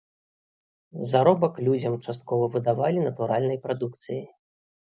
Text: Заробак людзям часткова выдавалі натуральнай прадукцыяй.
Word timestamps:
Заробак 1.11 1.53
людзям 1.67 1.99
часткова 2.05 2.49
выдавалі 2.57 3.07
натуральнай 3.07 3.63
прадукцыяй. 3.69 4.29